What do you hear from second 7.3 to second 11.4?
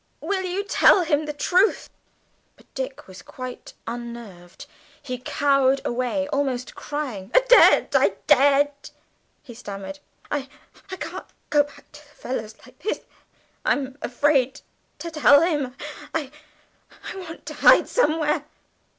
"I daren't, I daren't," he stammered; "I I can't